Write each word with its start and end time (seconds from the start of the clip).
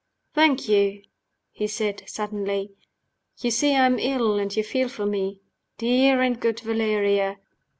"Thank 0.33 0.67
you," 0.67 1.03
he 1.51 1.67
said, 1.67 2.01
suddenly. 2.07 2.71
"You 3.39 3.51
see 3.51 3.75
I 3.75 3.85
am 3.85 3.99
ill, 3.99 4.39
and 4.39 4.51
you 4.57 4.63
feel 4.63 4.89
for 4.89 5.05
me. 5.05 5.41
Dear 5.77 6.23
and 6.23 6.39
good 6.39 6.59
Valeria!" 6.61 7.37